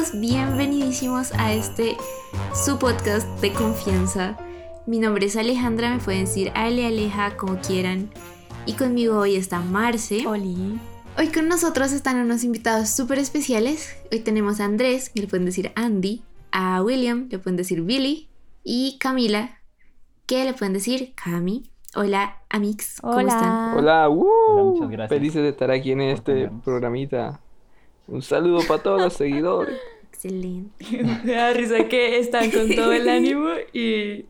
todos 0.00 0.18
bienvenidísimos 0.18 1.32
a 1.34 1.52
este 1.52 1.96
su 2.54 2.78
podcast 2.78 3.26
de 3.40 3.52
confianza. 3.52 4.38
Mi 4.86 4.98
nombre 4.98 5.26
es 5.26 5.36
Alejandra, 5.36 5.94
me 5.94 6.00
pueden 6.00 6.24
decir 6.24 6.52
Ale 6.54 6.86
Aleja 6.86 7.36
como 7.36 7.60
quieran. 7.60 8.08
Y 8.66 8.74
conmigo 8.74 9.18
hoy 9.18 9.36
está 9.36 9.60
Marce. 9.60 10.26
Oli. 10.26 10.80
Hoy 11.18 11.28
con 11.28 11.48
nosotros 11.48 11.92
están 11.92 12.18
unos 12.18 12.44
invitados 12.44 12.88
súper 12.88 13.18
especiales. 13.18 13.94
Hoy 14.10 14.20
tenemos 14.20 14.60
a 14.60 14.64
Andrés, 14.64 15.10
que 15.10 15.20
le 15.20 15.26
pueden 15.26 15.44
decir 15.44 15.70
Andy, 15.74 16.22
a 16.50 16.82
William, 16.82 17.28
le 17.30 17.38
pueden 17.38 17.56
decir 17.56 17.82
Billy, 17.82 18.28
y 18.64 18.96
Camila, 18.98 19.58
que 20.24 20.44
le 20.44 20.54
pueden 20.54 20.72
decir 20.72 21.12
Cami. 21.14 21.70
Hola, 21.94 22.38
Amix, 22.48 23.00
¿cómo 23.00 23.14
Hola. 23.14 23.32
están? 23.34 23.76
Hola, 23.76 24.08
¡uh! 24.08 24.26
Hola, 24.48 24.62
muchas 24.62 24.90
gracias 24.90 25.18
Felices 25.18 25.42
de 25.42 25.48
estar 25.48 25.70
aquí 25.70 25.92
en 25.92 26.00
este 26.00 26.50
programita. 26.64 27.40
Un 28.10 28.22
saludo 28.22 28.60
para 28.66 28.82
todos 28.82 29.00
los 29.00 29.12
seguidores. 29.14 29.78
Excelente. 30.12 30.84
Me 31.24 31.32
da 31.32 31.52
risa 31.52 31.88
que 31.88 32.18
están 32.18 32.50
con 32.50 32.68
todo 32.74 32.92
el 32.92 33.08
ánimo 33.08 33.48
y, 33.72 34.26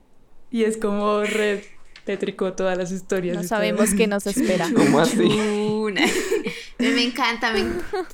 y 0.51 0.65
es 0.65 0.77
como 0.77 1.23
re 1.23 1.65
tétrico 2.05 2.53
todas 2.53 2.77
las 2.79 2.93
historias. 2.93 3.37
No 3.37 3.43
sabemos 3.43 3.95
qué 3.95 4.06
nos 4.06 4.27
espera. 4.27 4.69
¿Cómo 4.77 5.01
así? 5.01 5.19
Una. 5.23 6.03
me, 6.79 6.91
me 6.91 7.03
encanta, 7.05 7.53
me- 7.53 7.65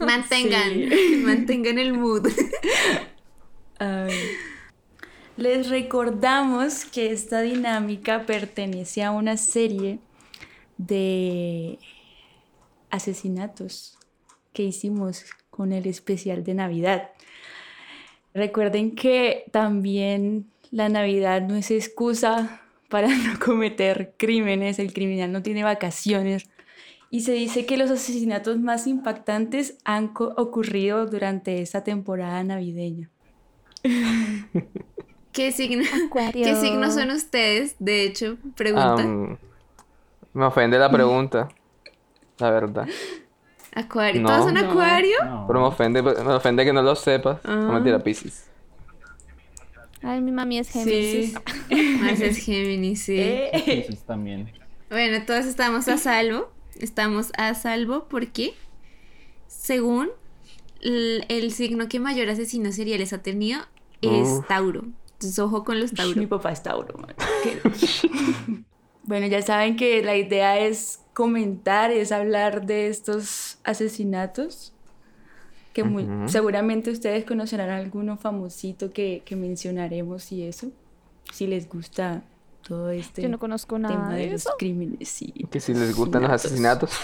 mantengan, 0.07 0.71
Sí. 0.73 1.23
mantengan 1.25 1.79
el 1.79 1.93
mood. 1.93 2.29
Ay. 3.79 4.13
Les 5.37 5.69
recordamos 5.69 6.87
que 6.87 7.13
esta 7.13 7.43
dinámica 7.43 8.25
pertenece 8.25 9.03
a 9.03 9.11
una 9.11 9.37
serie 9.37 9.99
de 10.79 11.79
asesinatos 12.91 13.99
que 14.55 14.63
hicimos 14.63 15.25
con 15.57 15.73
el 15.73 15.87
especial 15.87 16.45
de 16.45 16.55
Navidad. 16.55 17.11
Recuerden 18.35 18.95
que 18.95 19.45
también 19.51 20.47
la 20.71 20.89
Navidad 20.89 21.43
no 21.43 21.57
es 21.57 21.71
excusa 21.71 22.61
para 22.89 23.09
no 23.09 23.39
cometer 23.45 24.15
crímenes, 24.17 24.79
el 24.79 24.93
criminal 24.93 25.33
no 25.33 25.43
tiene 25.43 25.65
vacaciones. 25.65 26.49
Y 27.09 27.21
se 27.21 27.33
dice 27.33 27.67
que 27.67 27.77
los 27.77 27.91
asesinatos 27.91 28.59
más 28.59 28.87
impactantes 28.87 29.79
han 29.85 30.13
ocurrido 30.15 31.07
durante 31.07 31.63
esta 31.63 31.85
temporada 31.85 32.43
navideña. 32.45 33.09
¿Qué 35.33 35.53
signo. 35.53 35.85
¿Qué 36.33 36.57
signos 36.57 36.95
son 36.95 37.11
ustedes? 37.11 37.77
De 37.79 38.05
hecho, 38.05 38.39
pregunta. 38.57 39.39
Me 40.33 40.45
ofende 40.45 40.79
la 40.79 40.91
pregunta. 40.91 41.49
La 42.39 42.51
verdad. 42.51 42.87
acuario. 43.77 44.23
no. 44.23 44.29
¿Todos 44.29 44.45
son 44.45 44.55
No. 44.55 44.71
acuario? 44.71 45.17
No. 45.25 45.45
Pero 45.47 45.61
me 45.61 45.67
ofende, 45.67 46.03
me 46.03 46.11
ofende 46.11 46.65
que 46.65 46.73
no 46.73 46.83
lo 46.83 46.97
sepas. 46.97 47.45
No 47.45 47.71
Ah. 47.71 47.73
mentira, 47.75 48.03
Pisces. 48.03 48.49
Ay, 50.03 50.21
mi 50.21 50.31
mami 50.33 50.59
es 50.59 50.69
Géminis. 50.71 51.35
Más 52.01 52.21
es 52.21 52.39
Géminis, 52.39 53.03
sí. 53.03 53.17
Eh. 53.19 53.89
También. 54.07 54.53
Bueno, 54.91 55.25
todos 55.27 55.47
estamos 55.47 55.89
a 55.89 55.97
salvo. 55.99 56.51
Estamos 56.79 57.33
a 57.39 57.55
salvo 57.55 58.07
porque, 58.09 58.55
según 59.49 60.11
el, 60.83 61.25
el 61.29 61.51
signo 61.53 61.89
que 61.89 61.99
mayor 61.99 62.29
asesinos 62.29 62.75
seriales 62.77 63.13
ha 63.13 63.23
tenido, 63.23 63.61
es 64.03 64.29
Uf. 64.29 64.47
Tauro. 64.47 64.85
Entonces, 65.15 65.39
ojo 65.39 65.65
con 65.65 65.81
los 65.81 65.93
Mi 65.93 65.97
Tauro. 65.97 66.29
papá 66.29 66.53
es 66.53 66.63
Tauro. 66.63 66.95
bueno, 69.05 69.27
ya 69.27 69.43
saben 69.43 69.77
que 69.77 70.03
la 70.03 70.17
idea 70.17 70.59
es 70.59 71.01
comentar, 71.17 71.91
es 71.93 72.13
hablar 72.13 72.67
de 72.67 72.89
estos 72.89 73.57
asesinatos. 73.65 74.75
Que 75.73 75.83
muy- 75.83 76.07
seguramente 76.29 76.91
ustedes 76.91 77.25
conocerán 77.25 77.71
alguno 77.71 78.19
famosito 78.19 78.93
que, 78.93 79.23
que 79.25 79.35
mencionaremos 79.35 80.31
y 80.31 80.43
eso. 80.43 80.69
Si 81.33 81.47
les 81.47 81.69
gusta 81.71 82.23
todo 82.69 82.91
este 82.91 83.23
Yo 83.23 83.29
no 83.31 83.39
conozco 83.39 83.79
nada 83.79 83.95
tema 83.95 84.15
de 84.15 84.27
de 84.27 84.31
los 84.33 84.43
eso. 84.43 84.51
crímenes. 84.59 85.09
Sí. 85.09 85.33
Que 85.51 85.59
si 85.61 85.73
les 85.73 85.95
gustan 85.97 86.23
los 86.23 86.31
asesinatos. 86.33 86.91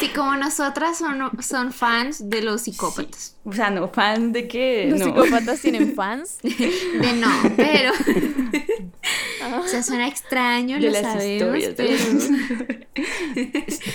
Sí, 0.00 0.08
como 0.08 0.34
nosotras 0.36 0.96
son, 0.98 1.30
son 1.42 1.70
fans 1.70 2.28
de 2.30 2.40
los 2.42 2.62
psicópatas. 2.62 3.36
O 3.44 3.52
sea, 3.52 3.70
no 3.70 3.88
fan 3.88 4.32
de 4.32 4.48
que. 4.48 4.88
Los 4.90 4.98
no. 5.00 5.04
psicópatas 5.06 5.60
tienen 5.60 5.94
fans. 5.94 6.38
De 6.42 7.12
no, 7.20 7.28
pero. 7.56 7.92
o 9.60 9.66
sea, 9.68 9.82
suena 9.82 10.08
extraño, 10.08 10.76
de 10.80 10.82
lo 10.86 10.90
las 10.90 11.02
sabemos, 11.02 11.58
historias. 11.58 11.74
pero. 11.76 11.92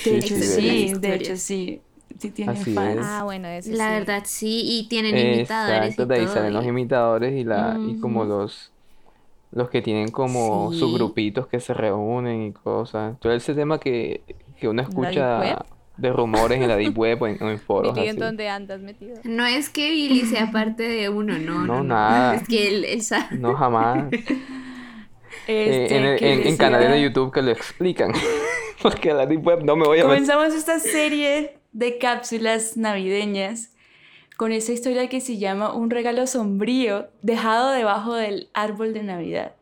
De 0.05 0.17
hecho, 0.17 0.35
sí, 0.35 0.39
de 0.41 0.87
sí, 0.87 0.93
de 0.99 1.15
hecho, 1.15 1.37
sí. 1.37 1.81
Sí 2.19 2.31
tiene 2.31 2.53
Así 2.53 2.73
fans. 2.73 2.97
es. 2.99 3.05
Ah, 3.05 3.21
bueno, 3.25 3.47
eso 3.47 3.69
La 3.73 3.89
sí. 3.89 3.93
verdad, 3.93 4.23
sí, 4.25 4.61
y 4.65 4.87
tienen 4.87 5.15
imitadores. 5.15 5.91
Exacto, 5.91 6.03
y 6.03 6.05
de 6.07 6.15
ahí 6.15 6.25
todo, 6.25 6.33
salen 6.33 6.53
los 6.53 6.65
y- 6.65 6.69
imitadores 6.69 7.33
y 7.33 7.43
la 7.43 7.77
y 7.79 7.99
como 7.99 8.25
los 8.25 8.71
los 9.51 9.69
que 9.69 9.81
tienen 9.83 10.09
como 10.09 10.71
Sí. 10.73 10.79
sus 10.79 10.93
grupitos 10.95 11.45
que 11.47 11.59
se 11.59 11.73
reúnen 11.75 12.41
y 12.47 12.51
cosas. 12.53 13.19
Todo 13.19 13.33
ese 13.33 13.53
tema 13.53 13.79
que, 13.79 14.21
que 14.59 14.67
uno 14.67 14.81
escucha 14.81 15.63
de 15.95 16.11
rumores 16.11 16.59
en 16.59 16.67
la 16.67 16.75
deep 16.75 16.97
web 16.97 17.21
o 17.21 17.27
en, 17.27 17.41
o 17.43 17.49
en 17.51 17.59
foros 17.67 17.93
Billy, 17.93 18.07
¿en 18.07 18.17
dónde 18.17 18.49
andas 18.49 18.81
metido? 18.81 19.17
No 19.23 19.45
es 19.45 19.69
que 19.69 19.91
Billy 19.91 20.21
sea 20.21 20.51
parte 20.51 20.83
de 20.83 21.09
uno, 21.09 21.37
no, 21.37 21.59
no, 21.59 21.65
No, 21.65 21.75
no. 21.77 21.83
nada. 21.83 22.35
Es 22.35 22.47
que 22.47 22.67
él, 22.67 22.83
él 22.85 23.01
sabe. 23.03 23.37
No, 23.37 23.53
jamás. 23.53 24.05
Eh, 25.47 25.83
Este, 25.83 25.97
en, 25.97 26.05
el- 26.05 26.19
que 26.19 26.25
en- 26.27 26.37
en 26.39 26.43
decía- 26.43 26.57
canales 26.57 26.91
de 26.91 27.01
YouTube 27.01 27.31
que 27.33 27.41
lo 27.41 27.51
explican. 27.51 28.11
Porque 28.81 29.11
a 29.11 29.13
la 29.15 29.25
Deep 29.25 29.45
Web 29.45 29.63
no 29.63 29.75
me 29.75 29.85
voy 29.85 29.99
a 29.99 30.03
meter. 30.03 30.17
Comenzamos 30.19 30.53
esta 30.53 30.79
serie 30.79 31.57
de 31.71 31.97
cápsulas 31.97 32.77
navideñas 32.77 33.71
con 34.37 34.51
esa 34.51 34.71
historia 34.71 35.09
que 35.09 35.19
se 35.19 35.37
llama 35.37 35.73
Un 35.73 35.89
regalo 35.89 36.27
sombrío 36.27 37.07
dejado 37.23 37.71
debajo 37.71 38.13
del 38.13 38.49
árbol 38.53 38.93
de 38.93 39.01
Navidad. 39.03 39.53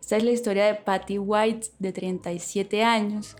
Esta 0.00 0.16
es 0.16 0.24
la 0.24 0.32
historia 0.32 0.64
de 0.66 0.74
Patty 0.74 1.18
White, 1.18 1.68
de 1.78 1.92
37 1.92 2.82
años, 2.82 3.36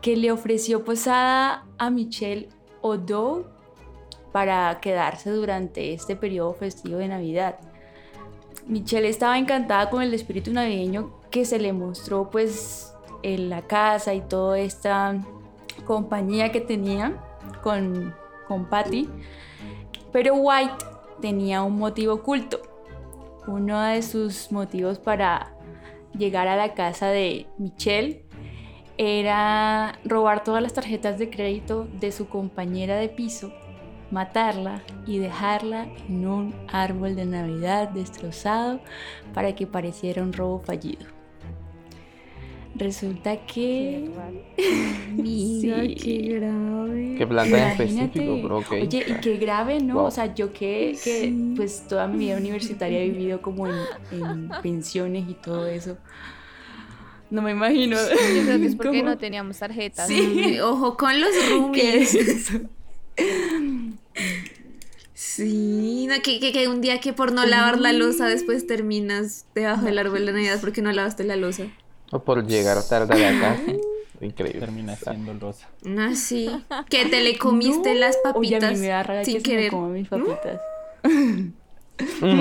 que 0.00 0.16
le 0.16 0.32
ofreció 0.32 0.82
posada 0.84 1.66
a 1.76 1.90
Michelle 1.90 2.48
O'Dowd 2.80 3.44
para 4.32 4.78
quedarse 4.80 5.30
durante 5.30 5.92
este 5.92 6.16
periodo 6.16 6.54
festivo 6.54 6.96
de 6.98 7.08
Navidad. 7.08 7.58
Michelle 8.66 9.08
estaba 9.08 9.38
encantada 9.38 9.90
con 9.90 10.02
el 10.02 10.12
espíritu 10.12 10.52
navideño 10.52 11.20
que 11.30 11.44
se 11.44 11.58
le 11.58 11.72
mostró 11.72 12.30
pues 12.30 12.92
en 13.22 13.48
la 13.48 13.62
casa 13.62 14.12
y 14.14 14.20
toda 14.20 14.58
esta 14.58 15.20
compañía 15.84 16.50
que 16.50 16.60
tenía 16.60 17.16
con, 17.62 18.14
con 18.48 18.68
Patty. 18.68 19.08
Pero 20.12 20.34
White 20.34 20.84
tenía 21.20 21.62
un 21.62 21.78
motivo 21.78 22.14
oculto. 22.14 22.60
Uno 23.46 23.80
de 23.80 24.02
sus 24.02 24.50
motivos 24.50 24.98
para 24.98 25.54
llegar 26.16 26.48
a 26.48 26.56
la 26.56 26.74
casa 26.74 27.08
de 27.08 27.46
Michelle 27.58 28.24
era 28.98 29.98
robar 30.04 30.42
todas 30.42 30.62
las 30.62 30.72
tarjetas 30.72 31.18
de 31.18 31.30
crédito 31.30 31.86
de 32.00 32.10
su 32.12 32.28
compañera 32.28 32.96
de 32.96 33.08
piso, 33.08 33.52
matarla 34.10 34.82
y 35.06 35.18
dejarla 35.18 35.88
en 36.08 36.26
un 36.26 36.54
árbol 36.68 37.16
de 37.16 37.26
Navidad 37.26 37.88
destrozado 37.90 38.80
para 39.34 39.54
que 39.54 39.66
pareciera 39.66 40.22
un 40.22 40.32
robo 40.32 40.60
fallido. 40.60 41.06
Resulta 42.74 43.38
que... 43.46 44.10
Amiga, 45.18 45.80
Sí. 45.82 45.94
qué 45.94 46.18
grave. 46.38 47.14
¿Qué 47.16 47.26
planta 47.26 47.56
en 47.58 47.68
específico? 47.70 48.38
Pero 48.42 48.58
ok. 48.58 48.72
Oye, 48.72 49.04
y 49.08 49.14
qué 49.22 49.36
grave, 49.38 49.80
¿no? 49.80 49.94
Wow. 49.94 50.04
O 50.04 50.10
sea, 50.10 50.34
yo 50.34 50.52
que, 50.52 50.90
que 51.02 51.20
Sí. 51.22 51.54
pues 51.56 51.86
toda 51.88 52.06
mi 52.06 52.18
vida 52.18 52.36
universitaria 52.36 53.00
he 53.00 53.08
vivido 53.08 53.40
como 53.40 53.66
en, 53.66 53.74
en 54.12 54.50
pensiones 54.62 55.24
y 55.28 55.34
todo 55.34 55.66
eso. 55.66 55.96
No 57.30 57.40
me 57.42 57.52
imagino. 57.52 57.96
Yo 57.96 58.42
creo 58.44 58.58
que 58.60 58.66
es 58.66 58.76
porque 58.76 58.98
cómo- 59.00 59.10
no 59.10 59.16
teníamos 59.18 59.58
tarjetas. 59.58 60.06
Sí. 60.06 60.58
Ojo 60.60 60.98
con 60.98 61.18
los 61.18 61.30
¿Qué 61.48 61.48
roomies. 61.54 62.14
es 62.14 62.28
eso? 62.50 62.60
Sí, 65.36 66.06
no, 66.08 66.14
que, 66.22 66.40
que, 66.40 66.52
que 66.52 66.68
un 66.68 66.80
día 66.80 66.98
que 67.00 67.12
por 67.12 67.32
no 67.32 67.44
lavar 67.46 67.78
la 67.78 67.92
losa 67.92 68.26
después 68.26 68.66
terminas 68.66 69.46
debajo 69.54 69.84
del 69.86 69.98
árbol 69.98 70.24
de 70.26 70.32
Navidad 70.32 70.58
porque 70.60 70.82
no 70.82 70.92
lavaste 70.92 71.24
la 71.24 71.36
losa. 71.36 71.64
O 72.10 72.22
por 72.24 72.46
llegar 72.46 72.82
tarde 72.88 73.12
a 73.26 73.32
la 73.32 73.40
casa. 73.40 73.72
Increíble. 74.22 74.60
Termina 74.60 74.96
siendo 74.96 75.34
rosa. 75.38 75.68
No, 75.82 76.14
sí. 76.16 76.48
Que 76.88 77.04
te 77.06 77.20
le 77.20 77.36
comiste 77.38 77.92
No. 77.92 78.00
las 78.00 78.16
Oye, 78.34 78.56
a 78.56 78.60
papitas 78.60 78.72
mí 78.74 78.78
me 78.80 78.88
da 78.88 79.02
rabia 79.02 79.24
sin 79.24 79.34
que 79.34 79.40
se 79.42 79.56
me 79.56 79.62
querer. 79.68 79.72
mis 79.74 80.08
papitas. 80.08 80.60
mm, 82.20 82.40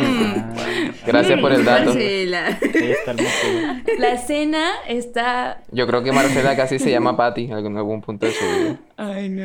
Ah, 0.57 0.91
Gracias 1.05 1.39
por 1.39 1.51
el 1.51 1.65
dato. 1.65 1.85
Marcela. 1.91 2.57
el 2.61 2.97
motivo. 3.07 3.99
La 3.99 4.13
escena 4.13 4.71
está... 4.87 5.61
Yo 5.71 5.85
creo 5.87 6.03
que 6.03 6.11
Marcela 6.11 6.55
casi 6.55 6.79
se 6.79 6.91
llama 6.91 7.15
Patty 7.15 7.45
en 7.45 7.53
algún, 7.53 7.77
algún 7.77 8.01
punto 8.01 8.25
de 8.25 8.31
su 8.31 8.45
vida. 8.45 8.79
Ay, 8.97 9.29
no. 9.29 9.43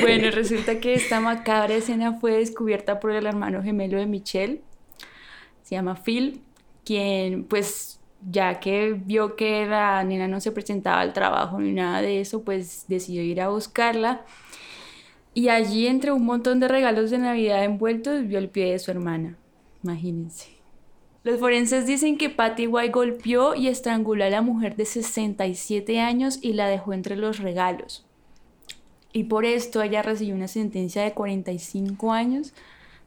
Bueno, 0.00 0.30
resulta 0.30 0.80
que 0.80 0.94
esta 0.94 1.20
macabra 1.20 1.74
escena 1.74 2.14
fue 2.20 2.32
descubierta 2.32 3.00
por 3.00 3.12
el 3.12 3.26
hermano 3.26 3.62
gemelo 3.62 3.98
de 3.98 4.06
Michelle. 4.06 4.60
Se 5.62 5.74
llama 5.74 5.94
Phil, 5.96 6.40
quien 6.84 7.44
pues 7.44 8.00
ya 8.28 8.58
que 8.60 8.92
vio 8.92 9.36
que 9.36 9.66
la 9.66 10.02
nena 10.04 10.26
no 10.26 10.40
se 10.40 10.50
presentaba 10.52 11.00
al 11.00 11.12
trabajo 11.12 11.60
ni 11.60 11.72
nada 11.72 12.02
de 12.02 12.20
eso, 12.20 12.42
pues 12.42 12.84
decidió 12.88 13.22
ir 13.22 13.40
a 13.40 13.48
buscarla. 13.48 14.22
Y 15.38 15.50
allí, 15.50 15.86
entre 15.86 16.10
un 16.10 16.24
montón 16.24 16.58
de 16.58 16.66
regalos 16.66 17.12
de 17.12 17.18
Navidad 17.18 17.62
envueltos, 17.62 18.26
vio 18.26 18.40
el 18.40 18.48
pie 18.48 18.72
de 18.72 18.80
su 18.80 18.90
hermana. 18.90 19.38
Imagínense. 19.84 20.48
Los 21.22 21.38
forenses 21.38 21.86
dicen 21.86 22.18
que 22.18 22.28
Patty 22.28 22.66
White 22.66 22.90
golpeó 22.90 23.54
y 23.54 23.68
estranguló 23.68 24.24
a 24.24 24.30
la 24.30 24.42
mujer 24.42 24.74
de 24.74 24.84
67 24.84 26.00
años 26.00 26.40
y 26.42 26.54
la 26.54 26.66
dejó 26.66 26.92
entre 26.92 27.14
los 27.14 27.38
regalos. 27.38 28.04
Y 29.12 29.24
por 29.24 29.44
esto 29.44 29.80
ella 29.80 30.02
recibió 30.02 30.34
una 30.34 30.48
sentencia 30.48 31.04
de 31.04 31.12
45 31.12 32.10
años 32.10 32.52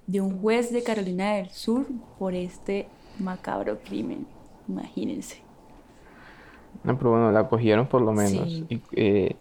de 0.08 0.22
un 0.22 0.40
juez 0.40 0.72
de 0.72 0.84
Carolina 0.84 1.34
del 1.34 1.50
Sur 1.50 1.86
por 2.18 2.34
este 2.34 2.88
macabro 3.20 3.80
crimen. 3.84 4.26
Imagínense. 4.70 5.42
No, 6.86 6.98
pero 6.98 7.12
bueno, 7.12 7.30
la 7.34 7.50
cogieron 7.50 7.88
por 7.88 8.02
lo 8.02 8.14
menos. 8.14 8.48
Sí. 8.48 8.66
Y, 8.70 8.82
eh, 8.94 9.36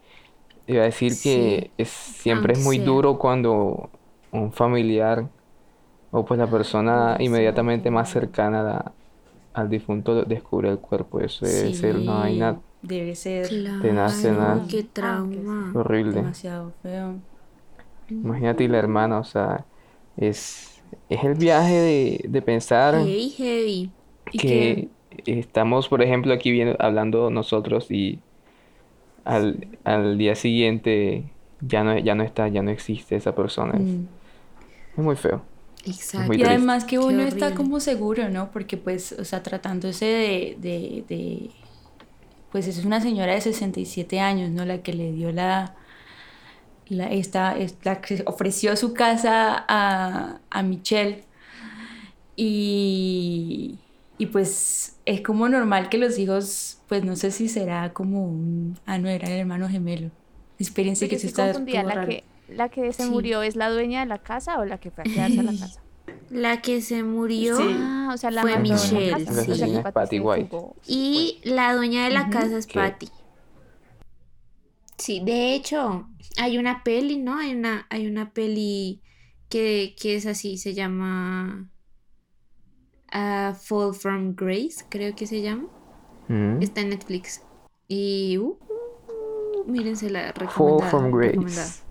iba 0.66 0.82
a 0.82 0.84
decir 0.86 1.18
que 1.20 1.72
Sí. 1.72 1.74
es, 1.78 1.90
siempre 1.90 2.54
es 2.54 2.58
muy 2.60 2.78
sea. 2.78 2.84
duro 2.84 3.18
cuando 3.18 3.90
un 4.32 4.52
familiar 4.52 5.30
o 6.10 6.24
pues 6.24 6.38
la 6.38 6.50
persona 6.50 7.16
inmediatamente 7.20 7.90
más 7.90 8.10
cercana 8.10 8.60
a 8.60 8.64
la- 8.64 8.94
al 9.54 9.68
difunto 9.70 10.24
descubre 10.24 10.70
el 10.70 10.80
cuerpo. 10.80 11.20
Eso 11.20 11.46
debe 11.46 11.72
ser 11.74 11.96
una 11.98 12.14
Sí, 12.14 12.20
vaina 12.20 12.62
Debe 12.82 13.14
ser 13.14 13.50
Tenaz, 13.80 14.20
tenaz. 14.22 14.66
Qué 14.68 14.82
trauma. 14.84 15.72
horrible. 15.74 16.16
demasiado 16.16 16.72
feo. 16.82 17.20
Imagínate 18.22 18.64
y 18.64 18.68
la 18.68 18.78
hermana, 18.78 19.18
o 19.18 19.24
sea, 19.24 19.66
es, 20.16 20.84
es 21.08 21.24
el 21.24 21.34
viaje 21.34 21.74
de, 21.74 22.20
de 22.28 22.42
pensar 22.42 22.94
Heavy, 22.94 23.30
heavy. 23.38 23.92
Y 24.32 24.38
que 24.44 24.90
estamos, 25.26 25.88
por 25.88 26.02
ejemplo, 26.02 26.32
aquí 26.32 26.50
viendo, 26.52 26.76
hablando 26.78 27.30
nosotros 27.30 27.90
y 27.90 28.22
al, 29.36 29.68
al 29.84 30.18
día 30.18 30.34
siguiente 30.34 31.24
ya 31.60 31.84
no, 31.84 31.98
ya 31.98 32.14
no 32.14 32.22
está, 32.22 32.48
ya 32.48 32.62
no 32.62 32.70
existe 32.70 33.16
esa 33.16 33.34
persona. 33.34 33.74
Es, 33.74 33.82
Mm. 33.82 34.06
es 34.96 35.04
muy 35.04 35.16
feo. 35.16 35.42
Exacto. 35.86 36.26
Muy 36.28 36.36
Y 36.38 36.44
además 36.44 36.84
que 36.84 36.98
uno 36.98 37.22
está 37.22 37.54
como 37.54 37.80
seguro, 37.80 38.28
¿no? 38.28 38.50
Porque 38.50 38.76
pues, 38.76 39.12
o 39.12 39.24
sea, 39.24 39.42
tratándose 39.42 40.04
de, 40.04 40.56
de, 40.60 41.04
de- 41.08 41.50
pues 42.52 42.66
es 42.66 42.84
una 42.84 43.00
señora 43.00 43.32
de 43.34 43.40
67 43.40 44.20
años, 44.20 44.50
¿no? 44.50 44.64
La 44.66 44.82
que 44.82 44.92
le 44.92 45.12
dio 45.12 45.32
la, 45.32 45.74
la, 46.88 47.10
esta, 47.12 47.56
es- 47.56 47.76
la 47.84 48.00
que 48.00 48.22
ofreció 48.26 48.76
su 48.76 48.92
casa 48.94 49.64
a, 49.68 50.40
a 50.50 50.62
Michelle. 50.62 51.24
Y, 52.36 53.78
y 54.20 54.26
pues 54.26 54.98
es 55.06 55.22
como 55.22 55.48
normal 55.48 55.88
que 55.88 55.96
los 55.98 56.18
hijos, 56.18 56.78
pues 56.88 57.02
no 57.04 57.16
sé 57.16 57.30
si 57.30 57.48
será 57.48 57.92
como 57.92 58.24
un, 58.26 58.78
ah, 58.86 58.98
no, 58.98 59.08
era 59.08 59.26
el 59.28 59.32
hermano 59.40 59.68
gemelo. 59.68 60.10
Espérense 60.58 61.06
Yo 61.06 61.10
que 61.10 61.18
se 61.18 61.26
está 61.26 61.46
confundida. 61.52 61.82
¿La 61.82 61.94
raro. 61.94 62.08
que, 62.08 62.24
¿La 62.48 62.68
que 62.68 62.92
se 62.92 63.04
Sí. 63.04 63.10
murió 63.10 63.42
es 63.42 63.56
la 63.56 63.70
dueña 63.70 64.00
de 64.00 64.06
la 64.06 64.18
casa 64.18 64.58
o 64.58 64.64
la 64.66 64.78
que 64.78 64.90
fue 64.90 65.02
a 65.02 65.10
quedarse 65.12 65.40
a 65.40 65.42
la 65.42 65.52
casa? 65.58 65.80
La 66.28 66.60
que 66.60 66.80
se 66.82 67.02
murió 67.02 67.56
Sí. 67.56 67.62
Ah, 67.78 68.10
o 68.12 68.16
sea, 68.18 68.30
la 68.30 68.42
Fue 68.42 68.52
la 68.52 68.58
Michelle, 68.58 69.10
casa. 69.24 69.44
sí. 69.44 69.50
O 69.52 69.54
sea, 69.54 69.66
que 69.66 69.72
La 69.72 69.92
Patty 69.92 70.20
White. 70.20 70.56
y 70.86 71.40
la 71.44 71.74
dueña 71.74 72.04
de 72.04 72.10
la 72.10 72.28
casa 72.28 72.58
es 72.58 72.66
¿Qué? 72.66 72.74
Patty. 72.74 73.08
Sí, 74.98 75.22
de 75.24 75.54
hecho, 75.54 76.06
hay 76.36 76.58
una 76.58 76.84
peli, 76.84 77.16
¿no? 77.18 77.38
Hay 77.38 77.54
una, 77.54 77.86
hay 77.88 78.06
una 78.06 78.32
peli 78.32 79.00
que, 79.48 79.94
que 80.00 80.16
es 80.16 80.26
así, 80.26 80.58
se 80.58 80.74
llama 80.74 81.68
ah, 83.12 83.54
Fall 83.60 83.94
from 83.94 84.34
Grace, 84.34 84.84
creo 84.88 85.14
que 85.14 85.26
se 85.26 85.40
llama. 85.42 85.68
Mm. 86.28 86.62
Está 86.62 86.80
en 86.80 86.90
Netflix. 86.90 87.42
Y 87.88 88.38
uh, 88.38 88.56
mírense 89.66 90.10
la 90.10 90.32
Fall 90.32 90.46
recomendada. 90.46 90.90
from 90.90 91.12
recomendada. 91.12 91.62
Grace. 91.62 91.82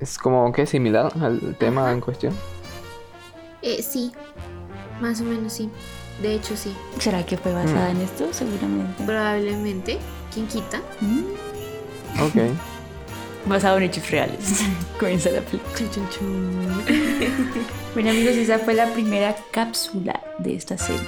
Es 0.00 0.18
como 0.18 0.52
que 0.52 0.66
similar 0.66 1.12
al 1.20 1.56
tema 1.56 1.90
en 1.92 2.00
cuestión. 2.00 2.34
Eh, 3.62 3.82
sí, 3.82 4.12
más 5.00 5.20
o 5.20 5.24
menos 5.24 5.52
sí. 5.52 5.70
De 6.22 6.34
hecho, 6.34 6.56
sí. 6.56 6.74
¿Será 6.98 7.24
que 7.24 7.36
fue 7.36 7.52
basada 7.52 7.90
en 7.90 8.00
esto? 8.00 8.32
Seguramente. 8.32 9.04
Probablemente. 9.04 9.98
¿Quién 10.32 10.46
quita? 10.46 10.80
Mm. 11.00 11.24
Ok. 12.22 12.56
Basado 13.46 13.76
en 13.78 13.84
hechos 13.84 14.10
reales. 14.10 14.62
Comienza 14.98 15.30
la 15.30 15.40
película. 15.40 15.74
Bueno 17.94 18.10
amigos, 18.10 18.34
esa 18.36 18.58
fue 18.58 18.74
la 18.74 18.92
primera 18.92 19.36
cápsula 19.52 20.20
de 20.38 20.56
esta 20.56 20.76
serie. 20.76 21.06